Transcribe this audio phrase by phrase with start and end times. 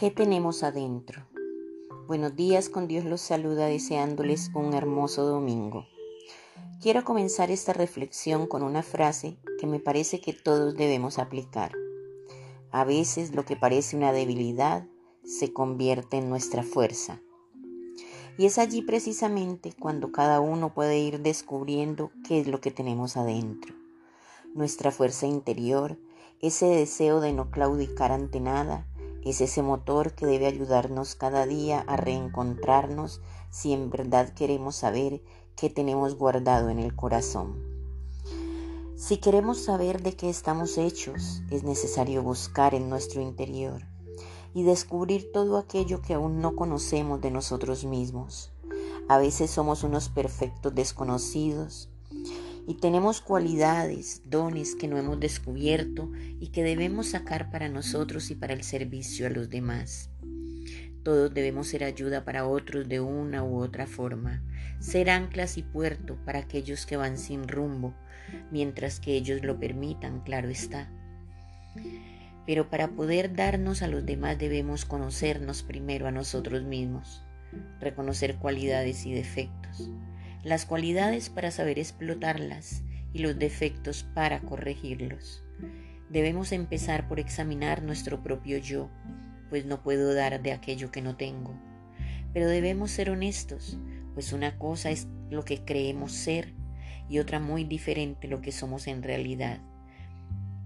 [0.00, 1.26] ¿Qué tenemos adentro?
[2.06, 5.84] Buenos días, con Dios los saluda deseándoles un hermoso domingo.
[6.80, 11.72] Quiero comenzar esta reflexión con una frase que me parece que todos debemos aplicar.
[12.70, 14.86] A veces lo que parece una debilidad
[15.22, 17.20] se convierte en nuestra fuerza.
[18.38, 23.18] Y es allí precisamente cuando cada uno puede ir descubriendo qué es lo que tenemos
[23.18, 23.74] adentro.
[24.54, 25.98] Nuestra fuerza interior,
[26.40, 28.86] ese deseo de no claudicar ante nada,
[29.24, 33.20] es ese motor que debe ayudarnos cada día a reencontrarnos
[33.50, 35.22] si en verdad queremos saber
[35.56, 37.58] qué tenemos guardado en el corazón.
[38.96, 43.82] Si queremos saber de qué estamos hechos, es necesario buscar en nuestro interior
[44.54, 48.52] y descubrir todo aquello que aún no conocemos de nosotros mismos.
[49.08, 51.88] A veces somos unos perfectos desconocidos
[52.66, 58.34] y tenemos cualidades, dones que no hemos descubierto y que debemos sacar para nosotros y
[58.34, 60.10] para el servicio a los demás.
[61.02, 64.42] Todos debemos ser ayuda para otros de una u otra forma,
[64.80, 67.94] ser anclas y puerto para aquellos que van sin rumbo,
[68.50, 70.90] mientras que ellos lo permitan, claro está.
[72.46, 77.22] Pero para poder darnos a los demás debemos conocernos primero a nosotros mismos,
[77.80, 79.90] reconocer cualidades y defectos,
[80.42, 85.42] las cualidades para saber explotarlas y los defectos para corregirlos.
[86.08, 88.88] Debemos empezar por examinar nuestro propio yo,
[89.48, 91.54] pues no puedo dar de aquello que no tengo.
[92.32, 93.78] Pero debemos ser honestos,
[94.14, 96.54] pues una cosa es lo que creemos ser
[97.08, 99.60] y otra muy diferente lo que somos en realidad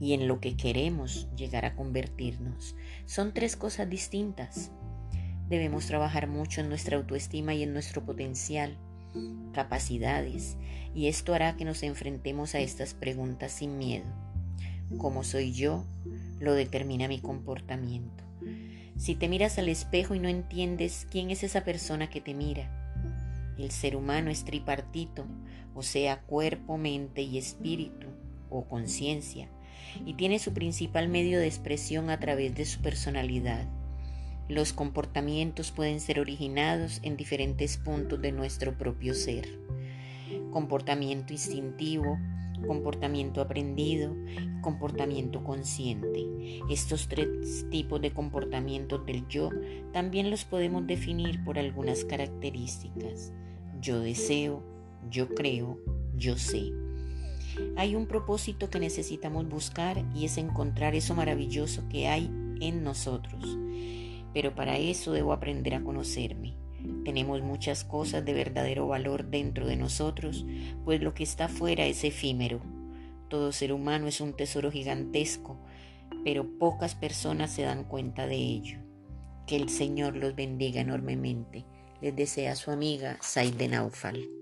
[0.00, 2.74] y en lo que queremos llegar a convertirnos.
[3.06, 4.72] Son tres cosas distintas.
[5.48, 8.76] Debemos trabajar mucho en nuestra autoestima y en nuestro potencial
[9.52, 10.56] capacidades,
[10.94, 14.06] y esto hará que nos enfrentemos a estas preguntas sin miedo.
[14.98, 15.84] ¿Cómo soy yo?
[16.38, 18.24] Lo determina mi comportamiento.
[18.96, 22.78] Si te miras al espejo y no entiendes quién es esa persona que te mira,
[23.58, 25.26] el ser humano es tripartito,
[25.74, 28.08] o sea, cuerpo, mente y espíritu,
[28.50, 29.48] o conciencia,
[30.04, 33.66] y tiene su principal medio de expresión a través de su personalidad.
[34.48, 39.48] Los comportamientos pueden ser originados en diferentes puntos de nuestro propio ser.
[40.50, 42.18] Comportamiento instintivo,
[42.66, 44.14] comportamiento aprendido,
[44.60, 46.26] comportamiento consciente.
[46.68, 49.50] Estos tres tipos de comportamientos del yo
[49.92, 53.32] también los podemos definir por algunas características.
[53.80, 54.62] Yo deseo,
[55.08, 55.78] yo creo,
[56.16, 56.72] yo sé.
[57.76, 62.30] Hay un propósito que necesitamos buscar y es encontrar eso maravilloso que hay
[62.60, 63.58] en nosotros
[64.32, 66.56] pero para eso debo aprender a conocerme.
[67.04, 70.44] Tenemos muchas cosas de verdadero valor dentro de nosotros,
[70.84, 72.60] pues lo que está fuera es efímero.
[73.28, 75.58] Todo ser humano es un tesoro gigantesco,
[76.24, 78.78] pero pocas personas se dan cuenta de ello.
[79.46, 81.64] Que el Señor los bendiga enormemente.
[82.00, 84.41] Les desea su amiga Saide Naufal.